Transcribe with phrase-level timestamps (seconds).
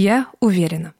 [0.00, 0.94] Я уверена.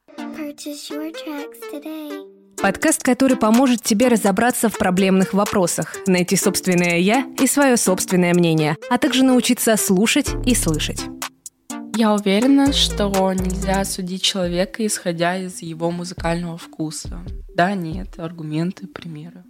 [2.61, 8.77] Подкаст, который поможет тебе разобраться в проблемных вопросах, найти собственное «я» и свое собственное мнение,
[8.91, 11.05] а также научиться слушать и слышать.
[11.95, 17.21] Я уверена, что нельзя судить человека, исходя из его музыкального вкуса.
[17.55, 19.45] Да, нет, аргументы, примеры.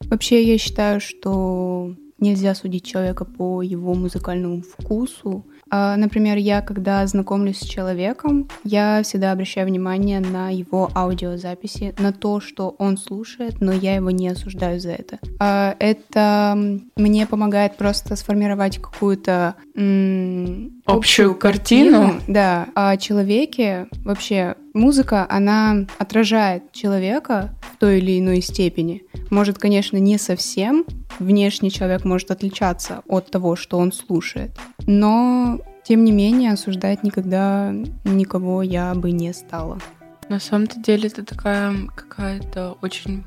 [0.00, 7.58] Вообще, я считаю, что нельзя судить человека по его музыкальному вкусу, например, я, когда знакомлюсь
[7.58, 13.72] с человеком, я всегда обращаю внимание на его аудиозаписи, на то, что он слушает, но
[13.72, 15.18] я его не осуждаю за это.
[15.38, 16.56] А, это
[16.96, 23.88] мне помогает просто сформировать какую-то общую, общую картину, картину да, о человеке.
[24.04, 29.02] Вообще, музыка, она отражает человека в той или иной степени.
[29.30, 30.84] Может, конечно, не совсем.
[31.18, 34.50] Внешне человек может отличаться от того, что он слушает.
[34.92, 39.78] Но, тем не менее, осуждать никогда никого я бы не стала.
[40.28, 43.24] На самом-то деле это такая какая-то очень,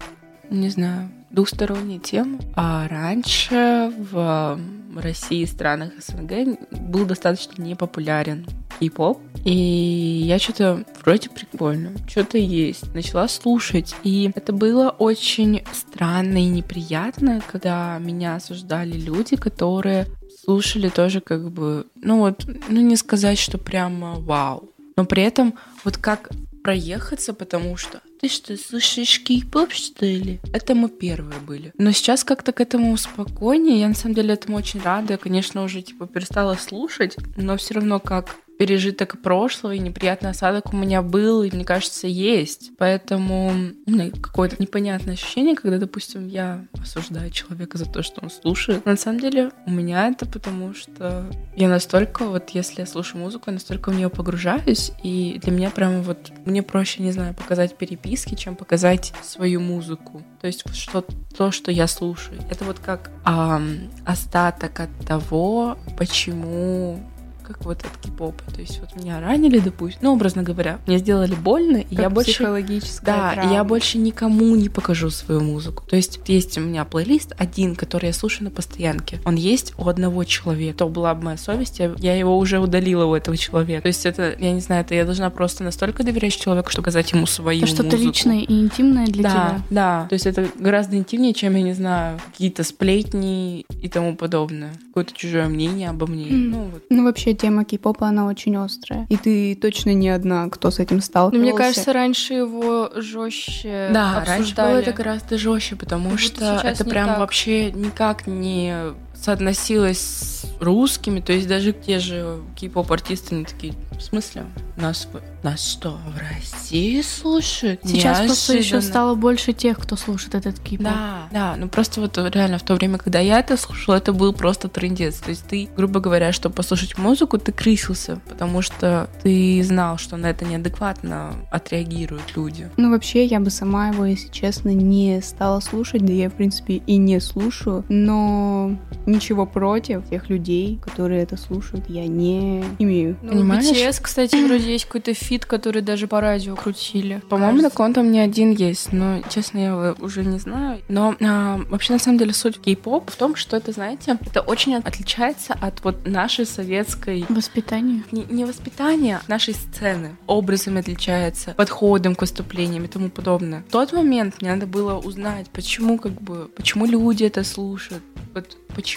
[0.49, 2.39] не знаю, двухсторонняя тема.
[2.55, 4.59] А раньше в
[4.95, 8.45] России и странах СНГ был достаточно непопулярен
[8.79, 9.19] кей-поп.
[9.43, 12.93] И я что-то вроде прикольно, что-то есть.
[12.93, 13.95] Начала слушать.
[14.03, 20.07] И это было очень странно и неприятно, когда меня осуждали люди, которые
[20.43, 24.69] слушали тоже как бы, ну вот, ну не сказать, что прямо вау.
[24.95, 26.29] Но при этом вот как
[26.63, 30.39] проехаться, потому что ты что, слушаешь кей-поп, что ли?
[30.53, 31.73] Это мы первые были.
[31.77, 33.81] Но сейчас как-то к этому спокойнее.
[33.81, 35.13] Я на самом деле этому очень рада.
[35.13, 40.73] Я, конечно, уже типа перестала слушать, но все равно как пережиток прошлого и неприятный осадок
[40.73, 42.71] у меня был, и, мне кажется, есть.
[42.77, 43.51] Поэтому
[43.85, 48.85] у меня какое-то непонятное ощущение, когда, допустим, я осуждаю человека за то, что он слушает.
[48.85, 53.21] Но на самом деле у меня это потому, что я настолько, вот если я слушаю
[53.21, 57.33] музыку, я настолько в нее погружаюсь, и для меня прямо вот, мне проще, не знаю,
[57.33, 57.77] показать
[58.13, 60.21] переписки, чем показать свою музыку.
[60.41, 61.03] То есть что,
[61.35, 62.39] то, что я слушаю.
[62.49, 66.99] Это вот как эм, остаток от того, почему
[67.43, 68.43] как вот от кей-попа.
[68.53, 72.31] То есть вот меня ранили, допустим, ну, образно говоря, мне сделали больно, и я больше...
[72.31, 73.53] психологическая Да, травма.
[73.53, 75.83] я больше никому не покажу свою музыку.
[75.87, 79.19] То есть есть у меня плейлист один, который я слушаю на постоянке.
[79.25, 80.79] Он есть у одного человека.
[80.79, 83.83] То была бы моя совесть, я, я его уже удалила у этого человека.
[83.83, 87.11] То есть это, я не знаю, это я должна просто настолько доверять человеку, чтобы сказать
[87.11, 89.61] ему свою это что-то личное и интимное для да, тебя.
[89.69, 94.73] Да, то есть это гораздо интимнее, чем, я не знаю, какие-то сплетни и тому подобное.
[94.87, 96.25] Какое-то чужое мнение обо мне.
[96.25, 96.49] Mm.
[96.51, 96.83] Ну, вот.
[96.89, 99.05] ну, вообще, тема кей-попа, она очень острая.
[99.09, 101.37] И ты точно не одна, кто с этим сталкивался.
[101.45, 104.37] Но мне кажется, раньше его жестче Да, обсуждали.
[104.39, 107.19] раньше было это гораздо жестче, потому как что это прям так.
[107.19, 108.75] вообще никак не
[109.23, 114.45] соотносилось с русскими, то есть даже те же кей-поп-артисты, они такие, в смысле?
[114.75, 115.07] Нас,
[115.43, 117.81] нас что, в России слушают?
[117.83, 118.27] Сейчас Неожиданно.
[118.27, 120.87] просто еще стало больше тех, кто слушает этот кей-поп.
[120.87, 124.33] Да, да, ну просто вот реально в то время, когда я это слушала, это был
[124.33, 125.19] просто трендец.
[125.19, 130.17] То есть ты, грубо говоря, чтобы послушать музыку, ты крысился, потому что ты знал, что
[130.17, 132.69] на это неадекватно отреагируют люди.
[132.75, 136.75] Ну вообще, я бы сама его, если честно, не стала слушать, да я, в принципе,
[136.75, 138.77] и не слушаю, но
[139.13, 143.17] ничего против тех людей, которые это слушают, я не имею.
[143.21, 143.65] Ну, Понимаешь?
[143.65, 147.21] BTS, кстати, вроде есть какой-то feat, который даже по радио крутили.
[147.29, 150.81] По-моему, на он там не один есть, но, честно, я его уже не знаю.
[150.87, 154.75] Но а, вообще, на самом деле, суть K-pop в том, что это, знаете, это очень
[154.75, 157.25] отличается от вот нашей советской...
[157.29, 158.03] Воспитания?
[158.11, 160.15] Не, не воспитания, а нашей сцены.
[160.27, 163.63] Образами отличается, подходом к выступлениям и тому подобное.
[163.67, 168.03] В тот момент мне надо было узнать, почему как бы, почему люди это слушают,
[168.33, 168.92] вот почему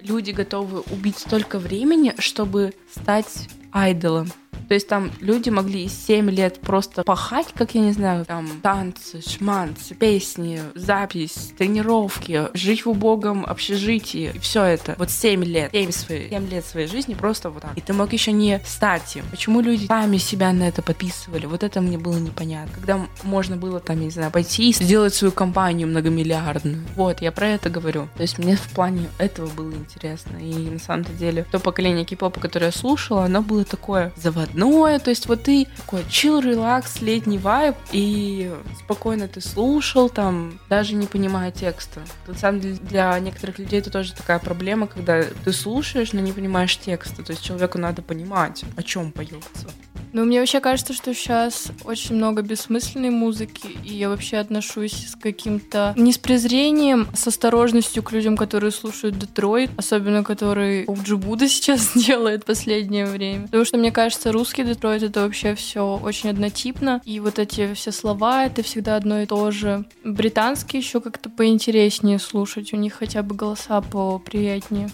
[0.00, 4.28] люди готовы убить столько времени, чтобы стать айдолом.
[4.70, 9.20] То есть там люди могли 7 лет просто пахать, как я не знаю, там танцы,
[9.20, 14.94] шманцы, песни, запись, тренировки, жить в убогом общежитии, все это.
[14.96, 17.76] Вот 7 лет, 7, свои, 7 лет своей жизни просто вот так.
[17.76, 19.24] И ты мог еще не стать им.
[19.32, 21.46] Почему люди сами себя на это подписывали?
[21.46, 22.72] Вот это мне было непонятно.
[22.72, 26.84] Когда можно было там, я не знаю, пойти и сделать свою компанию многомиллиардную.
[26.94, 28.08] Вот, я про это говорю.
[28.14, 30.36] То есть мне в плане этого было интересно.
[30.36, 34.98] И на самом деле то поколение кей-попа, которое я слушала, оно было такое заводное выходное,
[34.98, 40.94] то есть вот ты такой чил, релакс, летний вайб, и спокойно ты слушал там, даже
[40.94, 42.00] не понимая текста.
[42.26, 46.32] На самом деле для некоторых людей это тоже такая проблема, когда ты слушаешь, но не
[46.32, 49.68] понимаешь текста, то есть человеку надо понимать, о чем поется.
[50.12, 55.14] Ну, мне вообще кажется, что сейчас очень много бессмысленной музыки, и я вообще отношусь с
[55.14, 61.48] каким-то не с презрением, а с осторожностью к людям, которые слушают Детройт, особенно который Джибуда
[61.48, 63.44] сейчас делает последнее время.
[63.44, 67.92] Потому что мне кажется, русский Детройт это вообще все очень однотипно, и вот эти все
[67.92, 69.84] слова это всегда одно и то же.
[70.04, 74.90] Британский еще как-то поинтереснее слушать, у них хотя бы голоса поприятнее.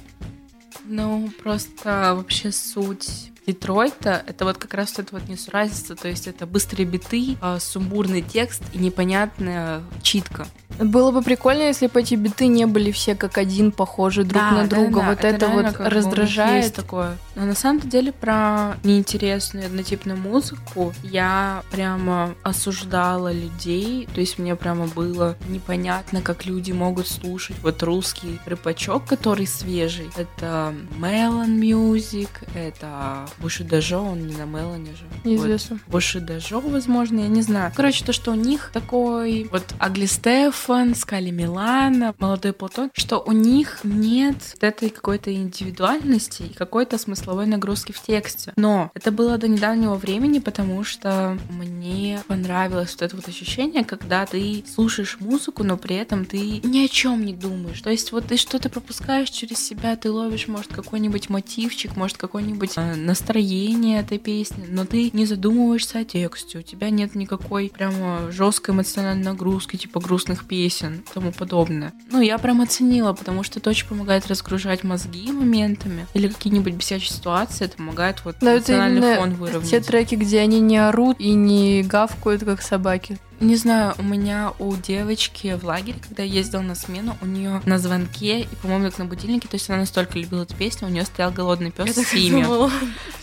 [0.84, 6.46] Ну, просто вообще суть Детройта, это вот как раз это вот несуразица, то есть это
[6.46, 10.46] быстрые биты, а, сумбурный текст и непонятная читка.
[10.78, 14.50] Было бы прикольно, если бы эти биты не были все как один похожи друг Да,
[14.50, 15.00] на да, друга.
[15.00, 16.64] да, вот это, реально вот раздражает.
[16.64, 17.16] Есть такое.
[17.34, 24.06] Но на самом деле про неинтересную однотипную музыку я прямо осуждала людей.
[24.14, 30.10] То есть мне прямо было непонятно, как люди могут слушать вот русский рэпачок, который свежий.
[30.16, 35.04] Это Melon Music, это Буши Дажо, он не на Мелоне же.
[35.24, 35.78] Неизвестно.
[35.86, 35.92] Вот.
[35.92, 37.72] Буши Дажо, возможно, я не знаю.
[37.74, 43.32] Короче, то, что у них такой вот Агли Стефан, Скали Милана, Молодой Платон, что у
[43.32, 48.52] них нет вот этой какой-то индивидуальности и какой-то смысловой нагрузки в тексте.
[48.56, 54.24] Но это было до недавнего времени, потому что мне понравилось вот это вот ощущение, когда
[54.26, 57.80] ты слушаешь музыку, но при этом ты ни о чем не думаешь.
[57.80, 62.72] То есть вот ты что-то пропускаешь через себя, ты ловишь, может, какой-нибудь мотивчик, может, какое-нибудь
[62.76, 68.30] э, настроение этой песни, но ты не задумываешься о тексте, у тебя нет никакой прямо
[68.30, 71.92] жесткой эмоциональной нагрузки, типа грустных песен и тому подобное.
[72.10, 77.10] Ну, я прям оценила, потому что это очень помогает разгружать мозги моментами или какие-нибудь бесячие
[77.10, 79.70] ситуации, это помогает вот Но это эмоциональный именно фон выровнять.
[79.70, 83.18] Те треки, где они не орут и не гавкают, как собаки.
[83.40, 87.60] Не знаю, у меня у девочки в лагере, когда я ездила на смену, у нее
[87.66, 90.90] на звонке и, по-моему, как на будильнике, то есть она настолько любила эту песню, у
[90.90, 92.70] нее стоял голодный пес с.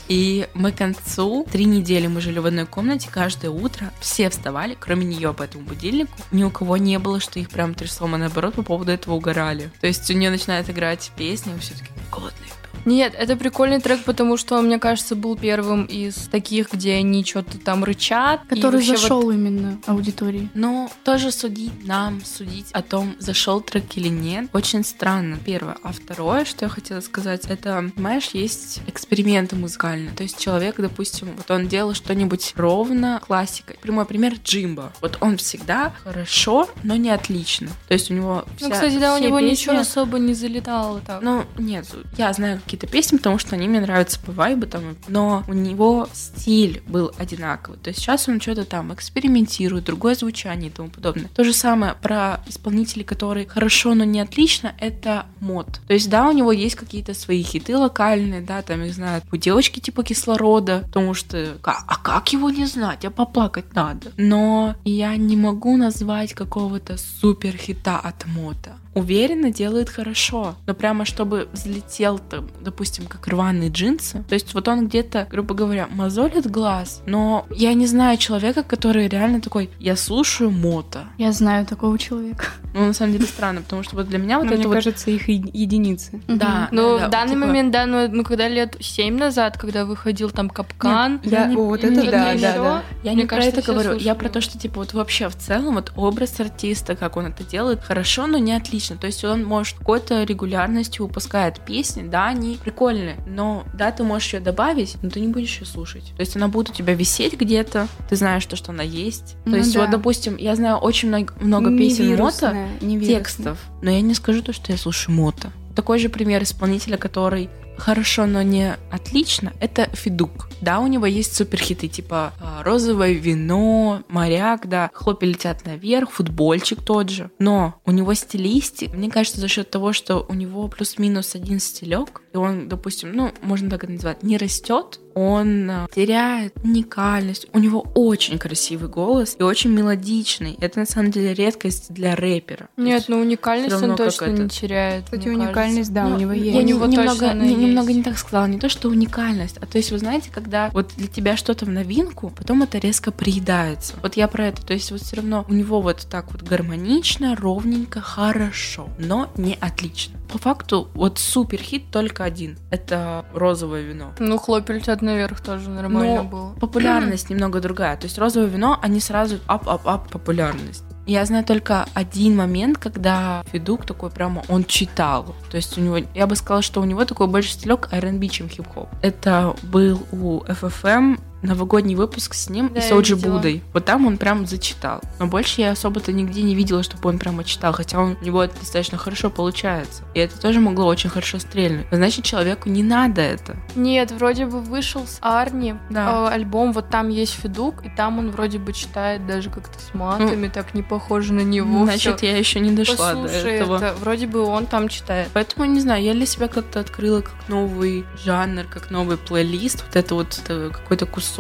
[0.09, 4.77] И мы к концу, три недели мы жили в одной комнате, каждое утро все вставали,
[4.79, 6.13] кроме нее по этому будильнику.
[6.31, 9.71] Ни у кого не было, что их прям трясло, мы наоборот по поводу этого угорали.
[9.81, 12.49] То есть у нее начинает играть песня, и все таки голодный.
[12.85, 17.23] Нет, это прикольный трек, потому что он, мне кажется, был первым из таких, где они
[17.23, 18.41] что-то там рычат.
[18.47, 20.49] Который вообще вот- зашел именно аудитории.
[20.53, 25.77] Но тоже судить нам, судить о том, зашел трек или нет, очень странно, первое.
[25.83, 30.11] А второе, что я хотела сказать, это, понимаешь, есть эксперименты музыкальные.
[30.11, 33.77] То есть человек, допустим, вот он делал что-нибудь ровно классикой.
[33.81, 34.91] Прямой пример Джимба.
[35.01, 37.69] Вот он всегда хорошо, но не отлично.
[37.87, 41.01] То есть у него Ну, вся- кстати, да, у него песни- ничего особо не залетало
[41.05, 41.21] так.
[41.21, 41.85] ну, нет,
[42.17, 46.09] я знаю какие-то песни, потому что они мне нравятся по вайбу, там, но у него
[46.13, 47.77] стиль был одинаковый.
[47.79, 51.29] То есть сейчас он что-то там экспериментирует, другое звучание и тому подобное.
[51.35, 55.67] То же самое про исполнителей, которые хорошо, но не отлично, это мод.
[55.87, 59.37] То есть, да, у него есть какие-то свои хиты локальные, да, там их знают у
[59.37, 64.11] девочки типа кислорода, потому что а как его не знать, а поплакать надо.
[64.17, 71.05] Но я не могу назвать какого-то супер хита от мода уверенно делает хорошо, но прямо
[71.05, 76.49] чтобы взлетел там, допустим, как рваные джинсы, то есть вот он где-то, грубо говоря, мозолит
[76.49, 81.05] глаз, но я не знаю человека, который реально такой, я слушаю мото.
[81.17, 82.45] Я знаю такого человека.
[82.73, 84.73] Ну, на самом деле странно, потому что вот для меня вот Но это мне вот...
[84.75, 86.21] кажется, их единицы.
[86.27, 89.85] Да, Ну, да, в данный типа- момент, да, ну, ну, когда лет семь назад, когда
[89.85, 92.83] выходил там Капкан, Я, не- о, вот это не- да, не- да, да.
[93.03, 95.35] Я Мне не кажется, про это говорю, я про то, что типа вот вообще в
[95.35, 98.82] целом вот образ артиста, как он это делает, хорошо, но не отлично.
[98.97, 104.33] То есть он может какой-то регулярностью выпускает песни, да, они прикольные, но да, ты можешь
[104.33, 106.13] ее добавить, но ты не будешь ее слушать.
[106.15, 109.35] То есть она будет у тебя висеть где-то, ты знаешь то, что она есть.
[109.45, 109.81] То Ну есть да.
[109.81, 113.17] вот, допустим, я знаю очень много, много песен мото, невирусная.
[113.19, 115.51] текстов, но я не скажу то, что я слушаю мото.
[115.75, 120.49] Такой же пример исполнителя, который хорошо, но не отлично, это Федук.
[120.61, 126.81] Да, у него есть суперхиты, типа а, «Розовое вино», «Моряк», да, «Хлопья летят наверх», «Футбольчик»
[126.81, 127.29] тот же.
[127.39, 132.22] Но у него стилистик, мне кажется, за счет того, что у него плюс-минус один стилек,
[132.33, 137.47] и он, допустим, ну, можно так это назвать, не растет, он а, теряет уникальность.
[137.53, 140.57] У него очень красивый голос и очень мелодичный.
[140.59, 142.69] Это на самом деле редкость для рэпера.
[142.77, 145.05] Нет, есть ну уникальность он точно не теряет.
[145.05, 146.57] Кстати, уникальность, да, ну, у него я есть.
[146.57, 148.47] У не- него немного, точно не- немного не так сказала.
[148.47, 151.69] Не то, что уникальность, а то есть, вы знаете, когда вот для тебя что-то в
[151.69, 153.93] новинку, потом это резко приедается.
[154.01, 154.65] Вот я про это.
[154.65, 159.57] То есть вот все равно у него вот так вот гармонично, ровненько, хорошо, но не
[159.59, 160.19] отлично.
[160.31, 162.57] По факту вот супер хит только один.
[162.71, 164.11] Это розовое вино.
[164.19, 166.53] Ну, хлопья летят наверх тоже нормально Но было.
[166.59, 167.97] популярность немного другая.
[167.97, 170.83] То есть розовое вино, они сразу up-up-up популярность.
[171.05, 175.35] Я знаю только один момент, когда Федук такой прямо, он читал.
[175.51, 178.47] То есть у него, я бы сказала, что у него такой больше стилек R&B, чем
[178.47, 178.87] хип-хоп.
[179.01, 183.33] Это был у FFM новогодний выпуск с ним Да, я видела.
[183.37, 183.61] Будой.
[183.73, 185.01] Вот там он прям зачитал.
[185.19, 188.43] Но больше я особо-то нигде не видела, чтобы он прямо читал, хотя он, у него
[188.43, 190.03] это достаточно хорошо получается.
[190.13, 191.85] И это тоже могло очень хорошо стрельнуть.
[191.91, 193.57] Значит, человеку не надо это.
[193.75, 196.29] Нет, вроде бы вышел с Арни Да.
[196.29, 199.93] э, альбом, вот там есть Федук, и там он вроде бы читает даже как-то с
[199.93, 201.83] матами, так не похоже на него.
[201.85, 202.27] Значит, всё.
[202.27, 203.77] я еще не дошла до Послушай этого.
[203.77, 205.29] это, вроде бы он там читает.
[205.33, 209.83] Поэтому, не знаю, я для себя как-то открыла как новый жанр, как новый плейлист.
[209.85, 211.32] Вот это вот э, какой-то кусок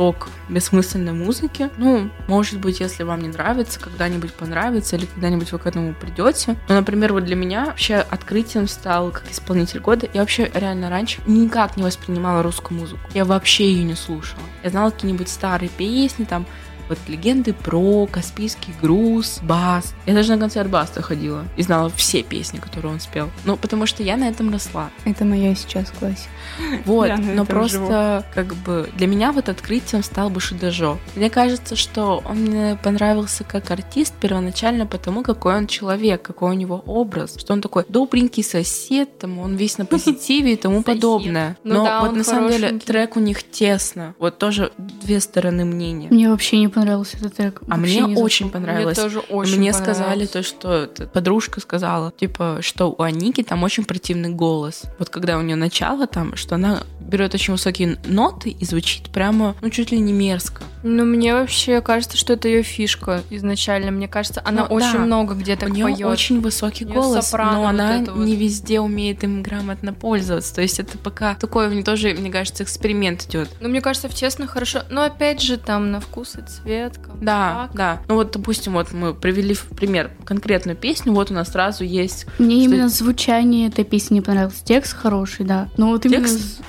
[0.49, 1.69] бессмысленной музыки.
[1.77, 6.55] Ну, может быть, если вам не нравится, когда-нибудь понравится или когда-нибудь вы к этому придете.
[6.67, 10.07] Но, например, вот для меня вообще открытием стал как исполнитель года.
[10.13, 13.01] Я вообще реально раньше никак не воспринимала русскую музыку.
[13.13, 14.43] Я вообще ее не слушала.
[14.63, 16.45] Я знала какие-нибудь старые песни, там,
[16.89, 19.93] вот легенды про Каспийский груз, бас.
[20.05, 23.29] Я даже на концерт Баста ходила и знала все песни, которые он спел.
[23.45, 24.89] Ну, потому что я на этом росла.
[25.05, 26.29] Это моя сейчас классика.
[26.85, 30.97] Вот, Я но просто как бы для меня вот открытием стал бы Шидажо.
[31.15, 36.53] Мне кажется, что он мне понравился как артист первоначально потому, какой он человек, какой у
[36.53, 41.57] него образ, что он такой добренький сосед, там он весь на позитиве и тому подобное.
[41.63, 44.15] Ну Но вот на самом деле трек у них тесно.
[44.19, 46.07] Вот тоже две стороны мнения.
[46.09, 47.61] Мне вообще не понравился этот трек.
[47.69, 48.97] А Вообще мне очень понравилось.
[48.97, 53.85] Мне тоже очень Мне сказали то, что подружка сказала, типа, что у Аники там очень
[53.85, 54.83] противный голос.
[54.99, 59.55] Вот когда у нее начало там, что она берет очень высокие ноты и звучит прямо,
[59.61, 60.63] ну, чуть ли не мерзко.
[60.83, 63.91] Ну, мне вообще кажется, что это ее фишка изначально.
[63.91, 64.99] Мне кажется, она Ну, очень да.
[64.99, 66.05] много где у так нее поет.
[66.05, 68.15] очень высокий У неё голос, сопрано но вот она вот.
[68.25, 70.53] не везде умеет им грамотно пользоваться.
[70.55, 73.49] То есть это пока такой у нее тоже, мне кажется, эксперимент идет.
[73.61, 74.83] Ну, мне кажется, в тесно хорошо.
[74.89, 76.97] Но опять же, там на вкус и цвет.
[76.97, 78.01] кому Да, да.
[78.07, 82.25] Ну вот, допустим, вот мы привели в пример конкретную песню, вот у нас сразу есть
[82.39, 84.61] Мне Что именно звучание этой песни не понравилось.
[84.63, 85.69] Текст хороший, да.
[85.77, 86.27] Но вот именно...
[86.27, 86.61] Текст?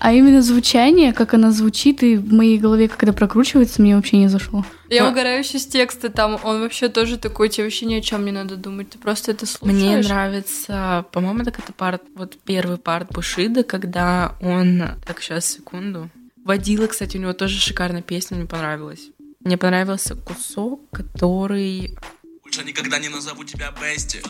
[0.00, 4.28] А именно звучание, как она звучит, и в моей голове, когда прокручивается, мне вообще не
[4.28, 4.64] зашло.
[4.88, 8.00] Я Но- угораю еще с текста, там он вообще тоже такой, тебе вообще ни о
[8.00, 9.82] чем не надо думать, ты просто это слушаешь.
[9.82, 16.08] Мне нравится, по-моему, так это парт, вот первый парт Бушида, когда он, так сейчас секунду,
[16.48, 19.10] водила, кстати, у него тоже шикарная песня, мне понравилась.
[19.40, 21.96] Мне понравился кусок, который
[22.42, 24.22] Больше никогда не назову тебя Бести.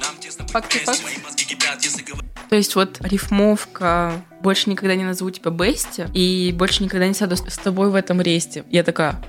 [0.00, 1.04] Нам тесно Факты, факты.
[2.48, 7.36] То есть вот рифмовка «Больше никогда не назову тебя Бести» и «Больше никогда не сяду
[7.36, 8.64] с тобой в этом ресте».
[8.70, 9.22] Я такая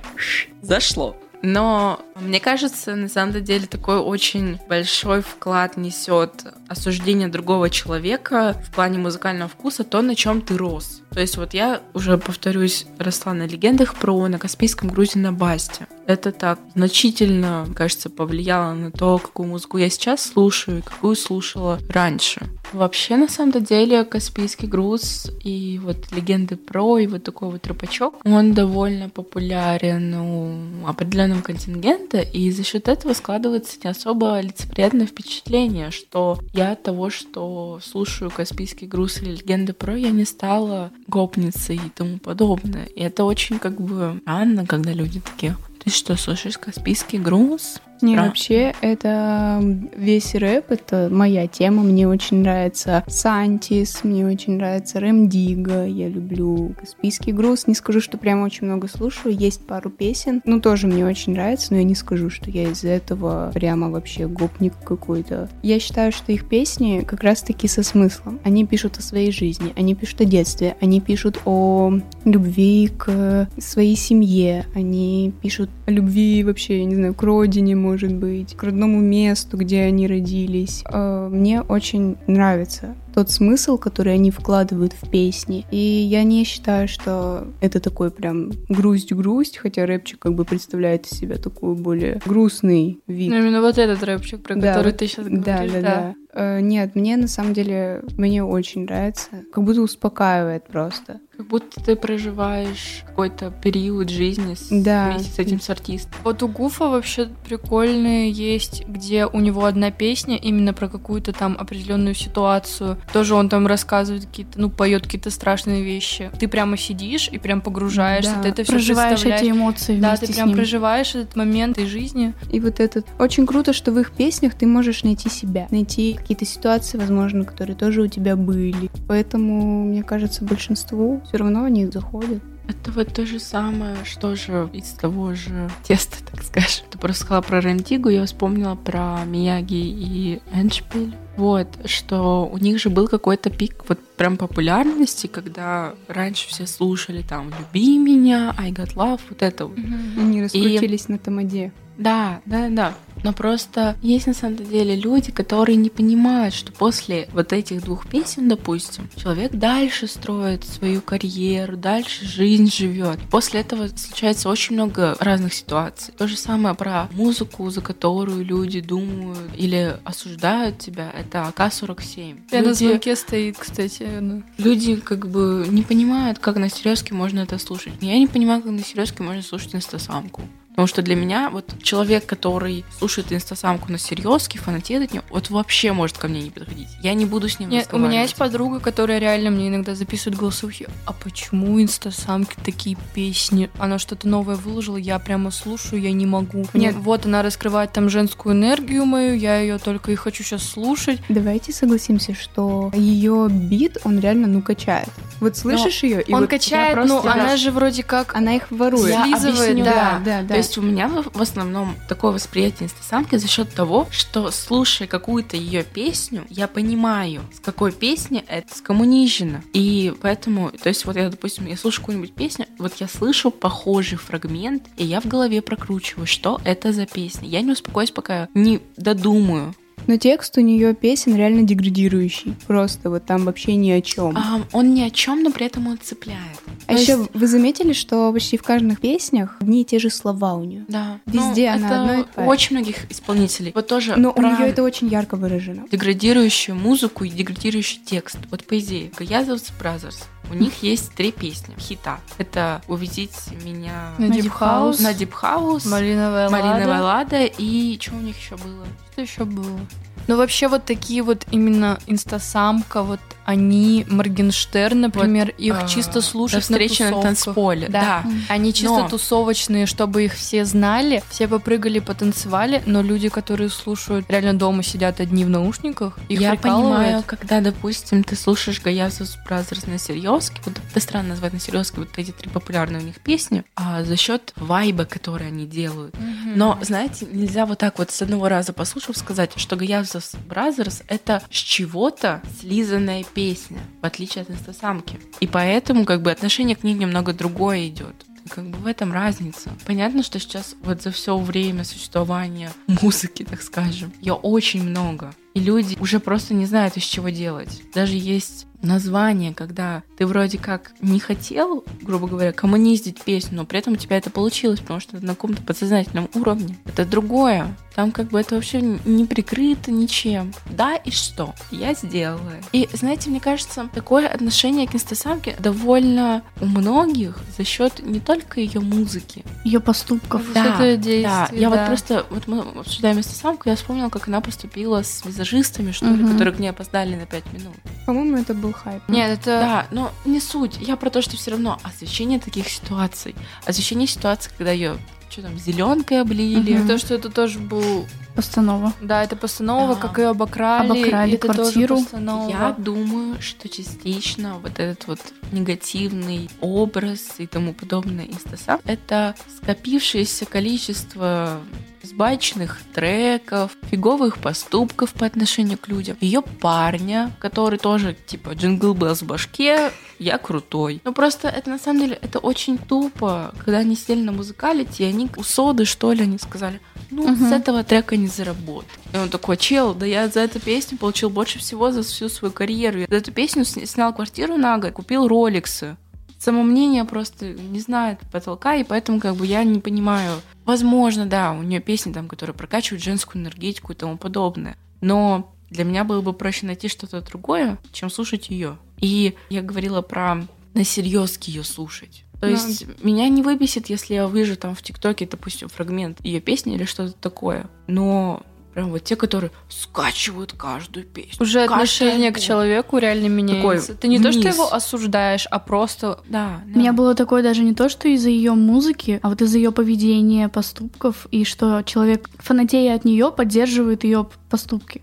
[0.62, 1.16] «Зашло».
[1.42, 6.32] Но мне кажется, на самом деле такой очень большой вклад несет
[6.72, 11.02] осуждение другого человека в плане музыкального вкуса, то, на чем ты рос.
[11.10, 15.86] То есть вот я уже, повторюсь, росла на легендах про на Каспийском грузе на Басте.
[16.06, 21.78] Это так значительно, кажется, повлияло на то, какую музыку я сейчас слушаю и какую слушала
[21.88, 22.40] раньше.
[22.72, 28.14] Вообще, на самом деле, Каспийский груз и вот легенды про, и вот такой вот трупачок,
[28.24, 35.90] он довольно популярен у определенного контингента, и за счет этого складывается не особо лицеприятное впечатление,
[35.90, 41.76] что я от того, что слушаю Каспийский груз или легенды про, я не стала гопницей
[41.76, 42.86] и тому подобное.
[42.86, 47.80] И это очень как бы странно, когда люди такие, ты что, слушаешь Каспийский груз?
[48.02, 49.62] Не, Стра- вообще, это
[49.96, 51.82] весь рэп, это моя тема.
[51.82, 57.66] Мне очень нравится Сантис, мне очень нравится Рэм Дига, я люблю Каспийский груз.
[57.66, 61.68] Не скажу, что прям очень много слушаю, есть пару песен, ну тоже мне очень нравится,
[61.70, 65.48] но я не скажу, что я из-за этого прямо вообще гопник какой-то.
[65.62, 68.40] Я считаю, что их песни как раз-таки со смыслом.
[68.42, 71.92] Они пишут о своей жизни, они пишут о детстве, они пишут о
[72.24, 77.91] любви к своей семье, они пишут о любви вообще, я не знаю, к родине, может
[78.18, 80.84] быть, к родному месту, где они родились.
[80.90, 85.66] Э, Мне очень нравится тот смысл, который они вкладывают в песни.
[85.70, 91.18] И я не считаю, что это такой прям грусть-грусть, хотя рэпчик как бы представляет из
[91.18, 93.30] себя такой более грустный вид.
[93.30, 96.14] Ну, именно вот этот рэпчик, про Да, который ты сейчас Да, говоришь, да, да.
[96.34, 99.28] Э, Нет, мне на самом деле, мне очень нравится.
[99.52, 101.20] Как будто успокаивает просто.
[101.36, 105.10] Как будто ты проживаешь какой-то период жизни с, Да.
[105.10, 106.12] вместе с этим с артистом.
[106.24, 111.56] Вот у Гуфа вообще прикольные есть, где у него одна песня именно про какую-то там
[111.58, 112.98] определенную ситуацию.
[113.12, 116.30] Тоже он там рассказывает какие-то, ну, поет какие-то страшные вещи.
[116.38, 120.26] Ты прямо сидишь и прям погружаешься, Да, ты это все проживаешь эти эмоции Да, ты
[120.26, 120.56] с прям ним.
[120.56, 122.34] проживаешь этот момент из жизни.
[122.50, 123.06] И вот этот...
[123.18, 125.66] Очень круто, что в их песнях ты можешь найти себя.
[125.70, 128.90] Найти какие-то ситуации, возможно, которые тоже у тебя были.
[129.08, 132.42] Поэтому, мне кажется, большинству все равно они заходят.
[132.72, 136.86] Это вот то же самое, что же из того же теста, так скажем.
[136.90, 141.14] Ты просто сказала про Рентигу, я вспомнила про Мияги и Эншпиль.
[141.36, 147.22] Вот, что у них же был какой-то пик вот прям популярности, когда раньше все слушали
[147.22, 149.78] там «Люби меня», «I got love», вот это вот.
[150.18, 151.72] Они раскрутились на тамаде.
[151.98, 152.94] Да, да, да.
[153.22, 158.08] Но просто есть на самом деле люди, которые не понимают, что после вот этих двух
[158.08, 163.18] песен, допустим, человек дальше строит свою карьеру, дальше жизнь живет.
[163.30, 166.14] После этого случается очень много разных ситуаций.
[166.16, 172.36] То же самое про музыку, за которую люди думают или осуждают тебя, это АК-47.
[172.50, 174.06] Я на Люди- звонке стоит, кстати.
[174.20, 174.42] ну.
[174.58, 177.92] Люди как бы не понимают, как на серьезке можно это слушать.
[178.00, 180.42] Я не понимаю, как на серьезке можно слушать инстасамку.
[180.72, 185.50] Потому что для меня вот человек, который слушает инстасамку на серьезке, фанатеет от нее, вот
[185.50, 186.88] вообще может ко мне не подходить.
[187.02, 190.38] Я не буду с ним Нет, у меня есть подруга, которая реально мне иногда записывает
[190.38, 190.88] голосовухи.
[191.04, 193.70] А почему инстасамки такие песни?
[193.78, 196.64] Она что-то новое выложила, я прямо слушаю, я не могу.
[196.72, 196.94] Нет.
[196.96, 201.20] вот она раскрывает там женскую энергию мою, я ее только и хочу сейчас слушать.
[201.28, 205.08] Давайте согласимся, что ее бит, он реально, ну, качает.
[205.40, 208.34] Вот слышишь ее, и Он вот качает, просто- ну она же вроде как...
[208.34, 209.10] она их ворует.
[209.10, 210.20] Я слизывает, объясню, да.
[210.24, 210.61] да, да.
[210.62, 215.82] Есть у меня в основном такое восприятие инстасамки за счет того, что слушая какую-то ее
[215.82, 219.62] песню, я понимаю, с какой песни это скоммунижено.
[219.72, 224.18] И поэтому, то есть вот я, допустим, я слушаю какую-нибудь песню, вот я слышу похожий
[224.18, 227.48] фрагмент, и я в голове прокручиваю, что это за песня.
[227.48, 229.74] Я не успокоюсь, пока не додумаю.
[230.06, 232.54] Но текст у нее песен реально деградирующий.
[232.66, 234.36] Просто вот там вообще ни о чем.
[234.36, 236.38] А, А, он ни о чем, но при этом он цепляет.
[236.86, 240.54] То еще есть- вы заметили, что почти в каждых песнях одни и те же слова
[240.54, 240.84] у нее.
[240.88, 243.72] да, Везде ну, она это одно и у то очень многих исполнителей.
[243.74, 245.84] Вот тоже Но у про- нее это очень ярко выражено.
[245.90, 248.38] деградирующую музыку и деградирующий текст.
[248.50, 252.20] Вот по идее, Гаязовс Brothers, у них есть три песни, хита.
[252.38, 257.36] Это «Увезите меня На House, на House», Малиновая «Малиновая лада.
[257.36, 258.86] лада» и что у них еще было?
[259.12, 259.80] Что еще было?
[260.28, 266.22] Ну, вообще, вот такие вот именно инстасамка, вот они, Моргенштерн, например, их А, чисто «До
[266.22, 267.88] слушают на встречи на танцполе.
[267.88, 268.00] Да.
[268.02, 268.24] Да.
[268.48, 274.26] Они чисто Но- тусовочные, чтобы их все знали, все попрыгали, потанцевали, но люди, которые слушают,
[274.28, 279.90] реально дома сидят одни в наушниках, их Я понимаю, когда, допустим, ты слушаешь Гаязовс Brothers
[279.90, 283.64] на серьезке, вот это странно назвать на серьезке вот эти три популярные у них песни,
[283.74, 286.14] а за счет вайба, который они делают.
[286.18, 286.52] Мгм.
[286.56, 289.76] Но, знаете, нельзя вот так вот с одного раза послушав сказать, что
[290.12, 295.18] Гаязовс Brothers— это с чего-то слизанная песня, в отличие от инстасамки.
[295.40, 298.14] И поэтому как бы отношение к ним немного другое идет.
[298.48, 299.70] Как бы в этом разница.
[299.86, 305.32] Понятно, что сейчас вот за все время существования музыки, так скажем, ее очень много.
[305.54, 307.82] И люди уже просто не знают, из чего делать.
[307.94, 313.78] Даже есть название, когда ты вроде как не хотел, грубо говоря, коммуниздить песню, но при
[313.78, 316.76] этом у тебя это получилось, потому что на каком-то подсознательном уровне.
[316.86, 317.74] Это другое.
[317.94, 320.52] Там как бы это вообще не прикрыто ничем.
[320.70, 321.54] Да, и что?
[321.70, 322.52] Я сделала.
[322.72, 328.60] И знаете, мне кажется, такое отношение к инстасамке довольно у многих за счет не только
[328.60, 329.44] ее музыки.
[329.64, 330.42] Ее поступков.
[330.46, 331.48] Вот это действие, да.
[331.52, 331.86] Я вот да.
[331.86, 336.32] просто, вот мы обсуждаем инстасамку, я вспомнила, как она поступила с визажистами, что ли, Мгм.
[336.32, 337.74] которые к ней опоздали на 5 минут.
[338.06, 339.02] По-моему, это был хайп.
[339.08, 339.46] Нет, это...
[339.60, 340.78] Да, но не суть.
[340.80, 343.34] Я про то, что все равно освещение таких ситуаций,
[343.66, 344.98] освещение ситуаций, когда ее
[345.32, 346.74] что там, зеленкой облили.
[346.74, 346.88] Мгм.
[346.88, 348.06] То, что это тоже был...
[348.34, 348.92] Постанова.
[349.00, 350.00] Да, это постанова, Да.
[350.00, 350.90] как и обокрали.
[350.90, 351.96] Обокрали это квартиру.
[351.96, 352.50] Тоже постанова.
[352.50, 355.20] Я думаю, что частично вот этот вот
[355.52, 361.60] негативный образ и тому подобное инстасам— это скопившееся количество
[362.02, 366.16] сбачных треков, фиговых поступков по отношению к людям.
[366.20, 371.00] Ее парня, который тоже типа джингл был в башке, я крутой.
[371.04, 375.06] Ну просто это на самом деле это очень тупо, когда они сидели на музыкалите, и
[375.08, 377.48] они у Соды, что ли, они сказали, ну, Мгм.
[377.48, 378.88] с этого трека не заработай.
[379.12, 382.52] И он такой, чел, да я за эту песню получил больше всего за всю свою
[382.52, 383.00] карьеру.
[383.00, 385.96] Я за эту песню сня- снял квартиру на год, купил роликсы.
[386.38, 390.40] Самомнение просто не знает потолка, и поэтому как бы я не понимаю.
[390.64, 394.76] Возможно, да, у нее песни там, которые прокачивают женскую энергетику и тому подобное.
[395.00, 398.78] Но для меня было бы проще найти что-то другое, чем слушать ее.
[398.98, 402.24] И я говорила про на серьезки ее слушать.
[402.34, 402.48] То Да.
[402.48, 406.84] есть меня не выбесит, если я увижу там в ТикТоке, допустим, фрагмент ее песни или
[406.84, 407.68] что-то такое.
[407.86, 408.42] Но
[408.74, 411.36] прям вот те, которые скачивают каждую песню.
[411.40, 412.46] Уже каждый отношение к альбом.
[412.46, 413.94] человеку реально меняется.
[413.94, 414.54] Ты не то, что вниз.
[414.54, 418.52] его осуждаешь, а просто Да, У меня было такое даже не то, что из-за ее
[418.52, 424.26] музыки, а вот из-за ее поведения, поступков, и что человек, фанатея от нее, поддерживает ее
[424.48, 425.02] поступки.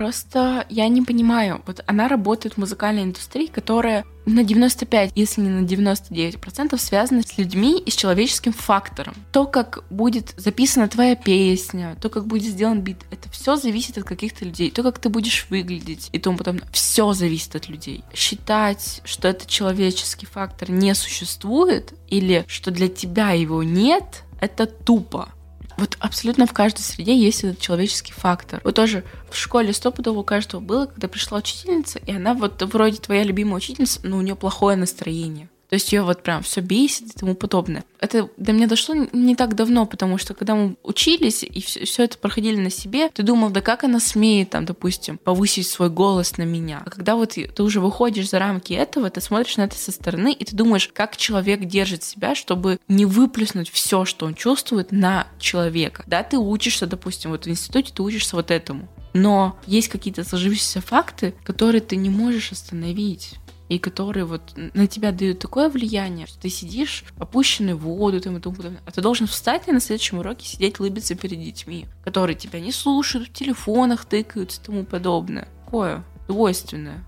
[0.00, 1.60] Просто я не понимаю.
[1.66, 7.36] Вот она работает в музыкальной индустрии, которая на 95, если не на 99% связана с
[7.36, 9.12] людьми и с человеческим фактором.
[9.30, 14.04] То, как будет записана твоя песня, то, как будет сделан бит, это все зависит от
[14.04, 14.70] каких-то людей.
[14.70, 18.02] То, как ты будешь выглядеть и тому потом, все зависит от людей.
[18.14, 25.28] Считать, что этот человеческий фактор не существует или что для тебя его нет, это тупо.
[25.80, 28.60] Вот абсолютно в каждой среде есть этот человеческий фактор.
[28.64, 32.98] Вот тоже в школе стопудово у каждого было, когда пришла учительница, и она вот вроде
[32.98, 35.48] твоя любимая учительница, но у нее плохое настроение.
[35.70, 37.84] То есть ее вот прям все бесит и тому подобное.
[38.00, 42.18] Это до меня дошло не так давно, потому что когда мы учились и все, это
[42.18, 46.42] проходили на себе, ты думал, да как она смеет там, допустим, повысить свой голос на
[46.42, 46.82] меня.
[46.84, 50.32] А когда вот ты уже выходишь за рамки этого, ты смотришь на это со стороны
[50.32, 55.28] и ты думаешь, как человек держит себя, чтобы не выплеснуть все, что он чувствует, на
[55.38, 56.02] человека.
[56.08, 58.88] Да, ты учишься, допустим, вот в институте ты учишься вот этому.
[59.12, 63.34] Но есть какие-то сложившиеся факты, которые ты не можешь остановить
[63.70, 68.36] и которые вот на тебя дают такое влияние, что ты сидишь опущенный в воду там,
[68.36, 68.82] и тому подобное.
[68.84, 72.72] А ты должен встать и на следующем уроке сидеть лыбиться перед детьми, которые тебя не
[72.72, 75.48] слушают, в телефонах тыкаются и тому подобное.
[75.64, 77.04] Такое двойственное.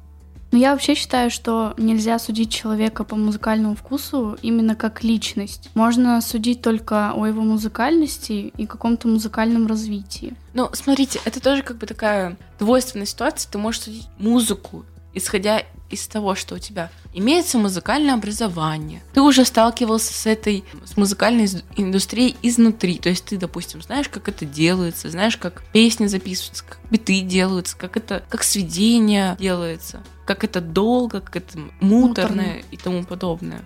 [0.53, 5.71] Но я вообще считаю, что нельзя судить человека по музыкальному вкусу именно как личность.
[5.75, 10.35] Можно судить только о его музыкальности и каком-то музыкальном развитии.
[10.55, 13.51] Ну, смотрите, это тоже как бы такая двойственная ситуация.
[13.51, 19.45] Ты можешь судить музыку, исходя из того, что у тебя имеется музыкальное образование, ты уже
[19.45, 25.11] сталкивался с этой, с музыкальной индустрией изнутри, то есть ты, допустим, знаешь, как это делается,
[25.11, 31.21] знаешь, как песни записываются, как биты делаются, как это, как сведение делается, как это долго,
[31.21, 32.59] как это Муторно.
[32.71, 33.65] и тому подобное.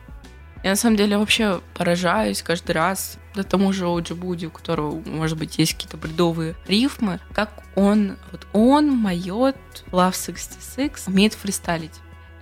[0.65, 5.01] Я на самом деле вообще поражаюсь каждый раз да тому же Оджи Буди, у которого,
[5.05, 9.57] может быть, есть какие-то бредовые рифмы, как он, вот он, Майот,
[9.93, 11.93] Love 66 умеет фристайлить.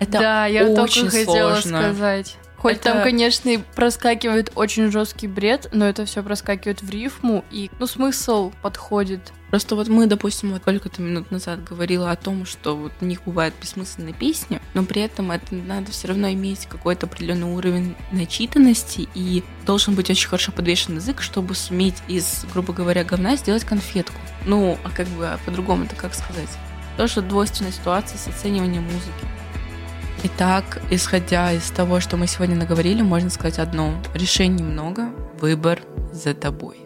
[0.09, 1.83] Это да, я очень только хотела сложно.
[1.83, 2.37] сказать.
[2.65, 7.45] Хоть Это- там, конечно, и проскакивает очень жесткий бред, но это все проскакивает в рифму,
[7.51, 9.35] и ну смысл подходит.
[9.51, 13.23] Просто вот мы, допустим, вот сколько-то минут назад говорила о том, что вот у них
[13.27, 19.09] бывают бессмысленные песни, но при этом это надо все равно иметь какой-то определенный уровень начитанности
[19.15, 24.17] и должен быть очень хорошо подвешен язык, чтобы суметь из, грубо говоря, говна сделать конфетку.
[24.47, 26.49] Ну, а как бы а по-другому-то как сказать?
[26.97, 29.44] Тоже двойственная ситуация с оцениванием музыки.
[30.27, 33.93] Итак, исходя из того, что мы сегодня наговорили, можно сказать одно.
[34.15, 35.81] Решений много, выбор
[36.15, 36.84] за тобой.